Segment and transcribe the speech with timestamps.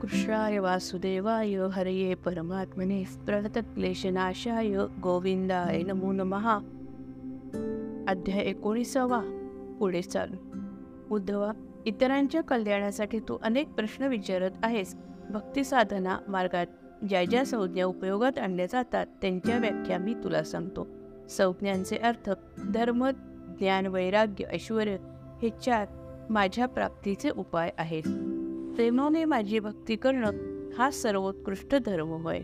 [0.00, 6.54] कृष्णाय वासुदेवाय हरये परमात्मने प्रणतक्लेशनाशाय गोविंदाय नमो नमहा
[8.08, 9.20] अध्याय एकोणीसावा
[9.78, 10.36] पुढे चालू
[11.14, 11.52] उद्धवा
[11.86, 14.94] इतरांच्या कल्याणासाठी तू अनेक प्रश्न विचारत आहेस
[15.30, 16.66] भक्ती साधना मार्गात
[17.08, 20.88] ज्या ज्या संज्ञा उपयोगात आणल्या जातात त्यांच्या व्याख्या मी तुला सांगतो
[21.28, 22.30] संज्ञांचे अर्थ
[22.70, 23.08] धर्म
[23.58, 24.88] ज्ञान वैराग्य ऐश्वर
[25.42, 25.86] हे चार
[26.30, 28.39] माझ्या प्राप्तीचे उपाय आहेत
[28.74, 30.30] प्रेमाने माझी भक्ती करणं
[30.78, 32.40] हा सर्वोत्कृष्ट धर्म होय.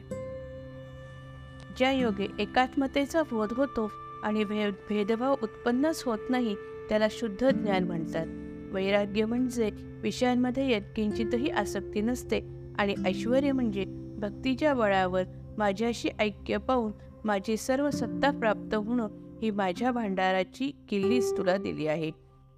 [1.78, 3.90] ज्या योगे एकात्मतेचा बोध होतो
[4.22, 6.54] आणि भेद भेदभाव उत्पन्नच होत नाही
[6.88, 8.26] त्याला शुद्ध ज्ञान म्हणतात.
[8.74, 9.70] वैराग्य म्हणजे
[10.02, 12.40] विषयांमध्ये यत्किंचितही आसक्ती नसते
[12.78, 13.84] आणि ऐश्वर म्हणजे
[14.18, 15.22] भक्तीच्या बळावर
[15.58, 16.92] माझ्याशी ऐक्य पाहून
[17.24, 19.08] माझी सर्व सत्ता प्राप्त होणं
[19.42, 22.10] ही माझ्या भांडाराची किल्लीच तुला दिली आहे.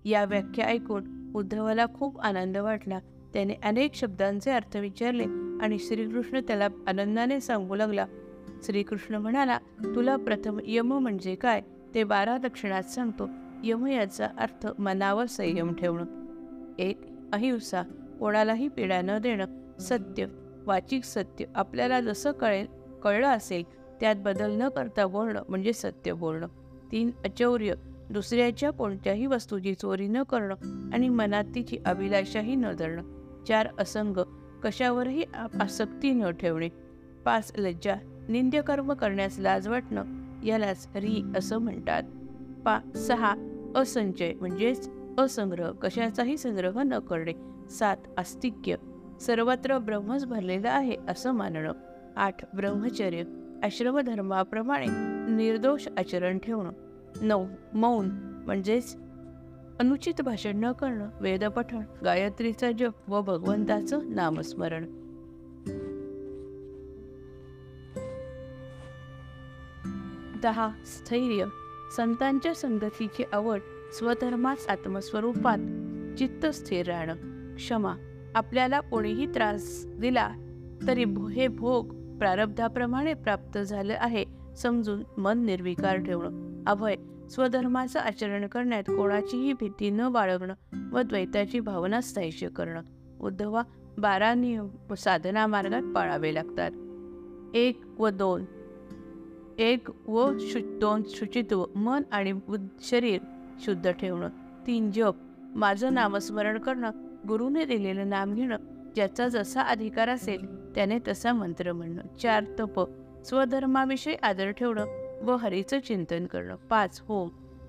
[0.05, 2.98] या व्याख्या ऐकून उद्धवाला खूप आनंद वाटला
[3.33, 5.25] त्याने अनेक शब्दांचे अर्थ विचारले
[5.61, 8.07] आणि श्रीकृष्ण त्याला आनंदाने सांगू लागला.
[8.62, 9.59] श्रीकृष्ण म्हणाला
[9.95, 11.62] तुला प्रथम यम म्हणजे काय?
[11.95, 13.29] ते बारा दक्षिणात सांगतो.
[13.65, 16.05] यम याचा अर्थ मनावर संयम ठेवणं.
[16.79, 17.01] एक
[17.33, 17.83] अहिंसा.
[18.20, 19.79] कोणालाही पीडा न देणं.
[19.81, 20.27] सत्य.
[20.67, 21.45] वाचिक सत्य.
[21.55, 22.67] आपल्याला जसं कळेल
[23.03, 23.63] कळलं असेल
[24.01, 26.47] त्यात बदल न करता बोलणं म्हणजे सत्य बोलणं.
[26.92, 27.75] तीन अचौर्य.
[28.11, 33.17] दुसऱ्याच्या कोणत्याही वस्तूची चोरी न करणं आणि मनात तिची अभिलाषाही न धरणं.
[33.49, 34.17] चार असंग
[34.63, 35.25] कशावरही
[35.61, 36.69] आसक्ती न ठेवणे.
[37.25, 37.95] पाच लज्जा
[38.29, 40.05] निंद्यकर्म करण्यास लाज वाटणं
[40.45, 42.03] यालाच री असं म्हणतात.
[42.65, 43.35] पा सहा
[43.77, 47.33] असंचय म्हणजेच असंग्रह कशाचाही संग्रह न करणे.
[47.71, 48.77] सात आस्तिक्य
[49.21, 51.73] सर्वत्र ब्रह्मच भरलेलं आहे असं मानणं.
[52.17, 53.23] आठ ब्रह्मचर्य
[53.63, 54.87] आश्रमधर्माप्रमाणे
[55.35, 56.71] निर्दोष आचरण ठेवणं.
[57.23, 58.09] नऊ मौन
[58.47, 58.97] म्हणजेच
[59.81, 64.85] अनुचित भाषण न करणं वेदपठण गायत्रीचा जप व भगवंताचं नामस्मरण.
[70.42, 71.45] दहा स्थैर्य.
[71.97, 73.61] संतांच्या संगतीची आवड
[73.92, 75.58] स्वधर्मास आत्मस्वरूपात
[76.19, 77.14] चित्त स्थिर राहणं.
[77.55, 77.95] क्षमा.
[78.35, 80.31] आपल्याला कोणीही त्रास दिला
[80.86, 81.86] तरी हे भोग
[82.19, 84.25] प्रारब्धाप्रमाणे प्राप्त झाले आहे
[84.57, 86.64] समजून मन निर्विकार ठेवणं.
[86.67, 86.95] अभय
[87.28, 90.55] स्वधर्माचं आचरण करण्यात कोणाचीही भीती न बाळगणं
[90.92, 92.83] व द्वैताची भावना स्थैर्य करणं.
[93.20, 93.62] उद्धवा
[93.98, 96.70] बारा नियम साधना मार्गात पाळावे लागतात.
[97.56, 98.44] एक व दोन.
[99.58, 102.33] एक व शु दोन शुचित्व मन आणि
[102.80, 103.20] शरीर
[103.64, 104.28] शुद्ध ठेवणं.
[104.66, 105.14] तीन जप.
[105.55, 106.90] माझं नामस्मरण करणं
[107.28, 108.56] गुरुने दिलेलं नाम घेणं
[108.95, 112.16] ज्याचा जसा अधिकार असेल त्याने तसा मंत्र म्हणणं.
[112.16, 112.84] चार तप.
[113.24, 116.56] स्वधर्माविषयी आदर ठेवणं व हरीचं चिंतन करणं.
[116.56, 117.29] पाच होम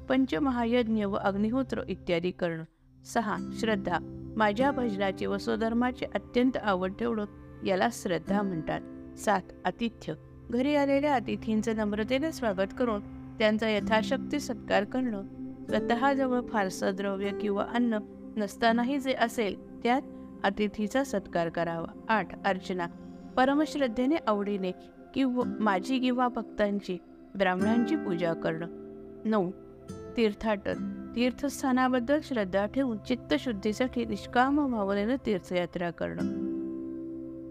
[0.09, 2.63] पंचमहायज्ञ व अग्निहोत्र इत्यादी करणं.
[3.05, 3.99] सहा श्रद्धा.
[4.37, 7.25] माझ्या भजनाची व स्वधर्माचे अत्यंत आवड ठेवणं
[7.65, 8.81] याला श्रद्धा म्हणतात.
[9.19, 10.13] सात आतिथ्य.
[10.49, 13.01] घरी आलेल्या अतिथींचं नम्रतेने स्वागत करून
[13.37, 15.23] त्यांचा यथाशक्ती सत्कार करणं.
[15.69, 17.97] स्वतःजवळ फारसं द्रव्य किंवा अन्न
[18.37, 20.01] नसतानाही जे असेल त्यात
[20.43, 22.05] अतिथीचा सत्कार करावा.
[22.09, 22.87] आठ अर्चना.
[23.37, 24.71] परमश्रद्धेने आवडीने
[25.13, 26.97] किंवा माझी किंवा भक्तांची
[27.35, 28.67] ब्राह्मणांची पूजा करणं.
[29.25, 29.51] नऊ.
[30.17, 31.05] तीर्थाटन.
[31.15, 36.49] तीर्थस्थानाबद्दल श्रद्धा ठेवून चित्तशुद्धीसाठी निष्काम भावनेनं तीर्थयात्रा करणं.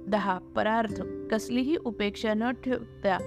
[0.09, 0.38] दहा.
[0.38, 1.03] परार्थ.
[1.31, 3.19] कसलीही उपेक्षा न ठेवता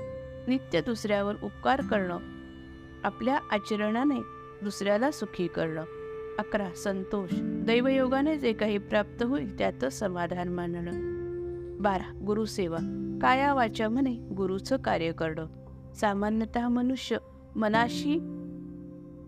[0.47, 2.17] नित्य दुसऱ्यावर उपकार करणं.
[3.03, 4.19] आपल्या आचरणाने
[4.63, 5.83] दुसऱ्याला सुखी करणं.
[6.39, 6.69] अकरा.
[6.69, 7.29] संतोष.
[7.41, 11.11] दैवयोगाने जे काही प्राप्त होईल त्यातच समाधान मानणं.
[11.81, 12.23] बारा.
[12.25, 12.77] गुरुसेवा.
[13.21, 15.45] काया वाचा म्हणे गुरुचं कार्य करणं.
[15.95, 17.17] सामान्यतः मनुष्य
[17.55, 18.13] मनाशी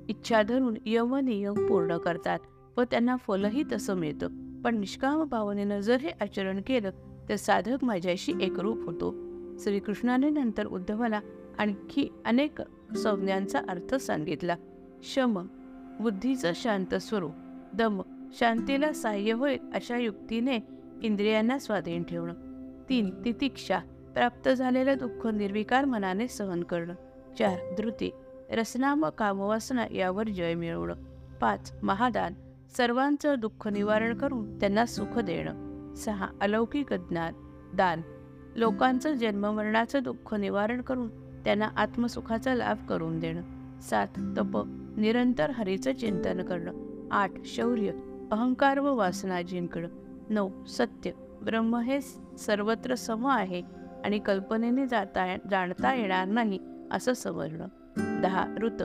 [0.09, 2.39] इच्छा धरून यम नियम पूर्ण करतात
[2.77, 4.27] व त्यांना फलही तसं मिळतं.
[4.61, 6.91] पण निष्काम भावनेनं जर हे आचरण केलं
[7.29, 9.15] तर साधक माझ्याशी एकरूप होतो.
[9.59, 11.19] श्रीकृष्णाने नंतर उद्धवाला
[11.59, 12.61] आणखी अनेक
[12.97, 14.55] संज्ञांचा अर्थ सांगितला.
[15.03, 15.45] शम
[15.99, 17.31] बुद्धीचं शांत स्वरूप
[17.73, 18.01] दम
[18.39, 20.59] शांतीला सहाय्य होईल अशा युक्तीने
[21.03, 22.33] इंद्रियांना स्वाधीन ठेवणं.
[22.89, 23.79] तीन तितिक्षा
[24.13, 26.93] प्राप्त झालेलं दुःख निर्विकार मनाने सहन करणं.
[27.39, 28.11] चार धृती.
[28.51, 30.93] रसना व कामवासना यावर जय मिळवणं.
[31.41, 32.33] पाच महादान.
[32.77, 35.93] सर्वांचं दुःख निवारण करून त्यांना सुख देणं.
[35.95, 37.33] सहा अलौकिक ज्ञान.
[37.73, 38.01] दान.
[38.55, 41.07] लोकांचं जन्ममरणाचं दुःख निवारण करून
[41.43, 43.41] त्यांना आत्मसुखाचा लाभ करून देणं.
[43.81, 44.07] सात
[44.37, 44.63] तप.
[44.97, 46.73] निरंतर हरीचं चिंतन करणं.
[47.11, 47.91] आठ शौर्य.
[48.31, 49.87] अहंकार व वासना जिंकणं.
[50.29, 51.11] नऊ सत्य.
[51.43, 52.01] ब्रह्म हे
[52.37, 53.82] सर्वत्र सम आहे.
[54.03, 56.59] आणि कल्पनेने जाता जाणता येणार नाही
[56.91, 57.65] असं सवर्ण
[58.21, 58.83] दहा ऋत.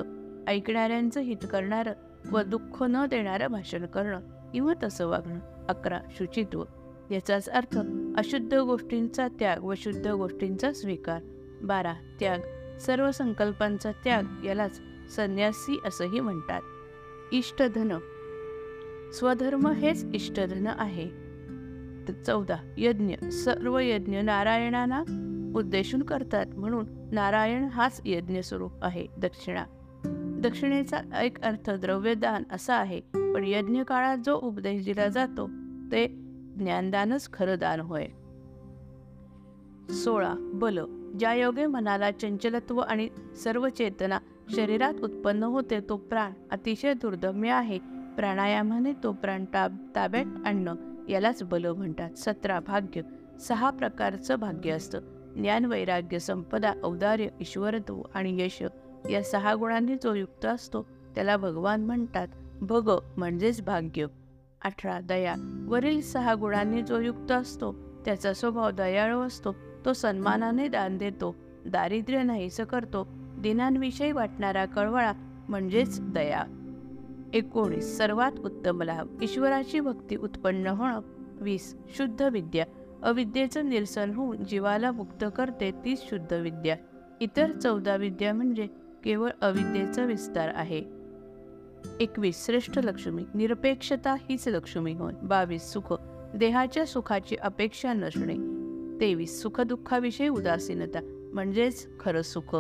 [0.49, 1.93] ऐकणाऱ्यांचं हित करणारं
[2.31, 4.21] व दुःख न देणारं भाषण करणं
[4.53, 5.67] किंवा तसं वागणं.
[5.69, 6.65] अकरा शुचित्व.
[7.11, 7.79] याचाच अर्थ
[8.17, 11.23] अशुद्ध गोष्टींचा त्याग व शुद्ध गोष्टींचा स्वीकार.
[11.63, 12.39] बारा त्याग.
[12.79, 14.81] सर्व संकल्पांचा त्याग यालाच
[15.17, 16.61] संन्यासी असंही म्हणतात.
[17.33, 17.99] इष्टधन.
[19.13, 21.28] स्वधर्म हेच इष्टधन आहे.
[22.11, 25.01] चौदा यज्ञ सर्व यज्ञ नारायणांना
[25.57, 26.47] उद्देशून करतात.
[26.57, 29.65] म्हणून नारायण हाच यज्ञ स्वरूप आहे दक्षिणा.
[30.43, 35.47] दक्षिणेचा एक अर्थ द्रव्यदान असा आहे पण यज्ञ काळात जो उपदेश दिला जातो
[35.93, 36.09] ते
[36.59, 38.07] ज्ञानदानच खरं दान होय.
[39.93, 40.79] सोळा बल.
[41.19, 43.09] ज्या योगे मनाला चंचलत्व आणि
[43.45, 44.19] सर्व चेतना
[44.51, 47.79] शरीरात उत्पन्न होते तो प्राण अतिशय दुर्दम्य आहे.
[48.17, 50.88] प्राणायामाने तो प्राण ताब ताब्यात आणणं.
[51.09, 52.11] यालाच बल म्हणतात.
[52.17, 53.01] सतरा भाग्य.
[53.41, 55.01] सहा प्रकारचं भाग्य असतं.
[55.37, 58.63] ज्ञान वैराग्य संपदा औदार्य ईश्वरत्व आणि यश
[59.11, 60.83] या सहा गुणांनी जो युक्त असतो
[61.15, 62.29] त्याला भगवान म्हणतात.
[62.61, 64.07] भग म्हणजेच भाग्य.
[64.65, 65.65] अठरा दया.
[65.69, 67.73] वरील सहा गुणांनी जो युक्त असतो
[68.05, 69.55] त्याचा स्वभाव दयाळू असतो.
[69.85, 71.37] तो सन्मानाने दान देतो.
[71.67, 73.09] दारिद्र्य नाहीस करतो.
[73.39, 75.13] दिनांविषयी वाटणारा कळवळा
[75.49, 76.58] म्हणजेच दया.
[77.35, 79.23] एकोणीस सर्वात उत्तम लाभ.
[79.23, 81.01] ईश्वराची भक्ती उत्पन्न होणं.
[81.41, 82.67] वीस शुद्ध विद्या.
[83.03, 86.77] अविद्येचं निरसन होऊन जीवाला मुक्त करते तीच शुद्ध विद्या.
[87.21, 88.67] इतर चौदा विद्या म्हणजे
[89.05, 90.85] केवळ अविद्येचा विस्तार आहे.
[92.01, 93.25] एकवीस श्रेष्ठ लक्ष्मी.
[93.35, 95.13] निरपेक्षता हीच लक्ष्मी होय.
[95.23, 95.95] बावीस सुख.
[96.35, 98.35] देहाच्या सुखाची अपेक्षा नसणे.
[99.01, 101.31] तेवीस सुखदुःखाविषयी उदासीनता.
[101.33, 102.57] म्हणजेच खरं सुख.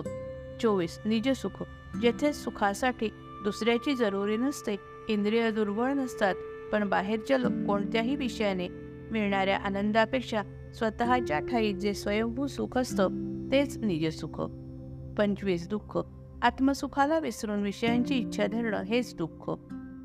[0.61, 1.65] चोवीस निज सुख.
[2.03, 3.09] जेथे सुखासाठी
[3.45, 4.77] दुसऱ्याची जरुरी नसते.
[5.09, 6.35] इंद्रिय दुर्बळ नसतात
[6.73, 8.69] पण बाहेरच्या कोणत्याही विषयाने
[9.11, 10.43] मिळणाऱ्या आनंदापेक्षा
[10.75, 13.09] स्वतःच्या ठाई जे स्वयंभू सुख असतं
[13.53, 14.41] तेच निजसुख
[15.19, 15.99] पंचवीस दुःख.
[16.43, 19.51] आत्मसुखाला विसरून विषयांची इच्छा धरणं हेच दुःख.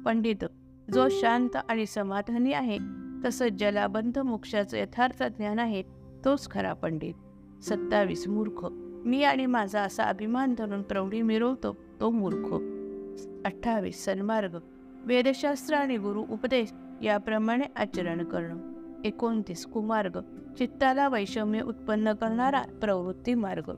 [0.06, 0.45] पंडित
[0.94, 2.77] जो शांत आणि समाधानी आहे
[3.25, 5.81] तसंच ज्याला बंध मोक्षाचं यथार्थ ज्ञान आहे
[6.25, 7.13] तोच खरा पंडित.
[7.63, 8.65] सत्तावीस मूर्ख.
[9.06, 12.72] मी आणि माझा असा अभिमान धरून प्रौढी मिरवतो तो मूर्ख.
[13.45, 14.57] अठ्ठावीस सन्मार्ग
[15.06, 16.74] वेदशास्त्र आणि गुरु उपदेश
[17.04, 18.74] याप्रमाणे आचरण करणं.
[19.06, 20.19] एकोणतीस कुमार्ग
[20.57, 23.71] चित्ताला वैषम्य उत्पन्न करणारा प्रवृत्ती मार्ग.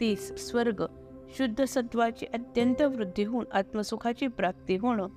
[0.00, 0.84] तीस स्वर्ग
[1.36, 5.08] शुद्ध सत्वाची अत्यंत वृद्धी होऊन आत्मसुखाची प्राप्ती होणं.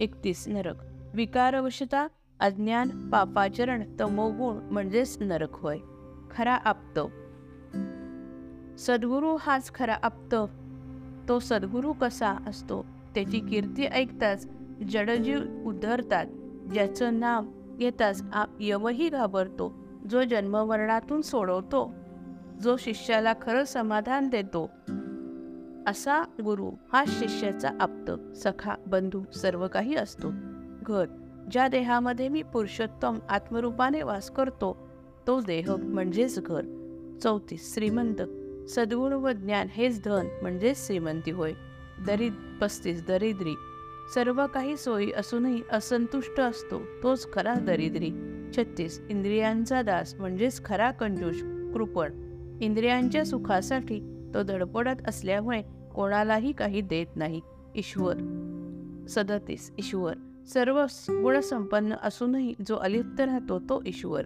[0.00, 0.74] एकतीस नरक
[1.14, 2.06] विकारवशता
[2.40, 5.78] अज्ञान पापाचरण तमोगुण म्हणजेच नरक होय.
[6.30, 6.98] खरा आपत.
[8.80, 10.34] सद्गुरू हाच खरा आपत.
[11.28, 14.48] तो सद्गुरू कसा असतो त्याची कीर्ती ऐकताच
[14.90, 16.26] जडजीव उद्धरतात.
[16.72, 17.42] ज्याचं नाव
[17.76, 18.22] घेताच
[18.60, 19.74] यवही घाबरतो
[20.10, 21.94] जो जन्मवर्णातून सोडवतो
[22.62, 24.70] जो शिष्याला खरं समाधान देतो.
[25.86, 30.28] असा गुरु हा शिष्याचा आप्त सखा बंधू सर्व काही असतो.
[30.86, 31.06] घर
[31.50, 34.76] ज्या देहामध्ये मी पुरुषोत्तम आत्मरूपाने वास करतो
[35.26, 36.64] तो देह म्हणजेच घर.
[37.22, 38.22] चौतीस श्रीमंत
[38.68, 41.52] सद्गुण व ज्ञान हेच धन म्हणजेच श्रीमंती होय.
[42.06, 43.54] दरिद पस्तीस दरिद्री.
[44.14, 48.10] सर्व काही सोयी असूनही असंतुष्ट असतो तोच खरा दरिद्री.
[48.56, 51.36] छत्तीस इंद्रियांचा दास म्हणजेच खरा कंजूष
[51.74, 52.12] कृपण.
[52.60, 55.62] इंद्रियांच्या सुखासाठी तो धडपडत असल्यामुळे
[55.94, 57.40] कोणालाही काही देत नाही.
[57.76, 58.14] ईश्वर.
[59.08, 60.14] सदतीस ईश्वर.
[60.48, 64.22] सर्व गुणसंपन्न असूनही जो अलिप्त राहतो तो ईश्वर.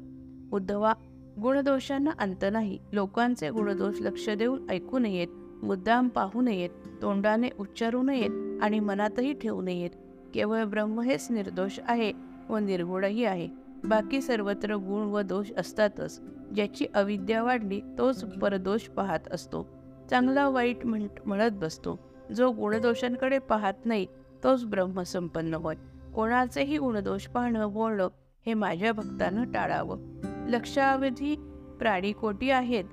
[0.53, 0.95] उद्धवा
[1.43, 2.79] गुणदोषांना अंत नाही.
[2.93, 5.29] लोकांचे गुणदोष लक्ष देऊन ऐकू नयेत
[5.63, 6.71] मुद्दाम पाहू नयेत
[7.03, 9.91] तोंडाने उच्चारू नयेत आणि मनातही ठेवू नयेत.
[10.35, 12.13] केवळ ब्रह्म हेच निर्दोष आहे
[12.49, 13.49] व निर्गुणही आहे.
[13.85, 16.21] बाकी सर्वत्र गुण व दोष असतातच.
[16.55, 19.69] ज्याची अविद्या वाढली तोच परदोष पाहत असतो.
[20.11, 21.99] चांगला वाईट म्हण म्हणत बसतो.
[22.37, 24.07] जो गुणदोषांकडे पाहत नाही
[24.45, 25.75] तोच ब्रह्मसंपन्न होय.
[26.15, 28.09] कोणाचेही गुणदोष पाहणं बोलणं
[28.47, 30.30] हे माझ्या भक्तानं टाळावं.
[30.51, 31.37] लक्षावधी
[31.79, 32.85] प्राणी कोटी आहेत.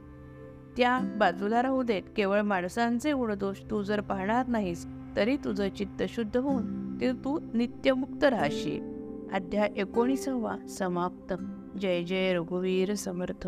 [0.77, 6.37] त्या बाजूला राहू देत केवळ माणसांचे गुणदोष तू जर पाहणार नाहीस तरी तुझं चित्त शुद्ध
[6.37, 8.97] होऊन ते तू नित्यमुक्त राहशील.
[9.33, 11.33] अध्याय एकोणीसावा समाप्त.
[11.77, 13.47] जय जय रघुवीर समर्थ.